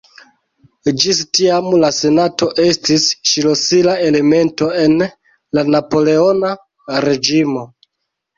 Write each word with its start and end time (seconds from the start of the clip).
Ĝis 1.01 1.17
tiam 1.39 1.67
la 1.83 1.91
Senato 1.97 2.47
estis 2.63 3.05
ŝlosila 3.33 3.93
elemento 4.07 4.71
en 4.85 4.97
la 5.59 5.67
Napoleona 5.77 6.53
reĝimo. 7.09 7.65